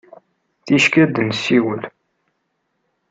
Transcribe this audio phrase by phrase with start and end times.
[0.65, 1.81] Ticki ad nessiwel.